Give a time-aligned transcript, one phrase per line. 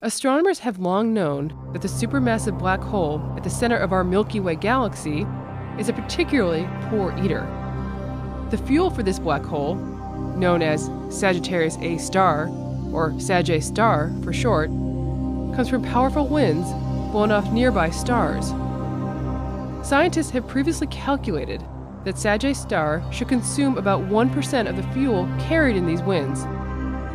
[0.00, 4.38] Astronomers have long known that the supermassive black hole at the center of our Milky
[4.38, 5.26] Way galaxy
[5.76, 7.44] is a particularly poor eater.
[8.52, 12.48] The fuel for this black hole, known as Sagittarius A star,
[12.92, 16.70] or Sag A star for short, comes from powerful winds
[17.10, 18.50] blown off nearby stars.
[19.84, 21.60] Scientists have previously calculated
[22.04, 26.44] that Sag A star should consume about 1% of the fuel carried in these winds.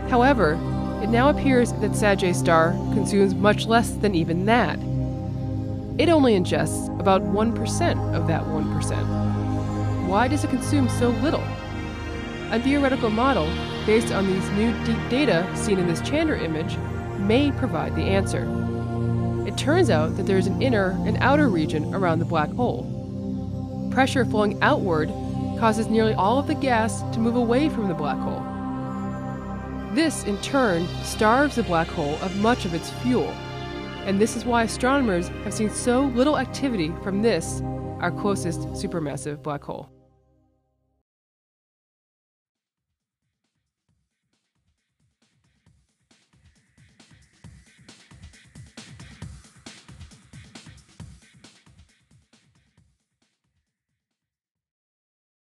[0.09, 0.59] However,
[1.03, 4.80] it now appears that Sag A star consumes much less than even that.
[6.02, 10.08] It only ingests about 1% of that 1%.
[10.08, 11.44] Why does it consume so little?
[12.52, 13.45] A theoretical model
[13.85, 16.77] based on these new deep data seen in this Chandra image
[17.20, 18.47] may provide the answer.
[19.45, 23.89] It turns out that there is an inner and outer region around the black hole.
[23.91, 25.09] Pressure flowing outward
[25.59, 28.53] causes nearly all of the gas to move away from the black hole.
[29.94, 33.30] This, in turn, starves the black hole of much of its fuel.
[34.05, 37.61] And this is why astronomers have seen so little activity from this,
[38.00, 39.91] our closest supermassive black hole.